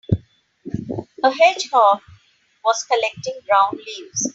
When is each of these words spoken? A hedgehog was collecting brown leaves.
A 1.23 1.29
hedgehog 1.31 2.01
was 2.63 2.83
collecting 2.89 3.39
brown 3.47 3.77
leaves. 3.77 4.29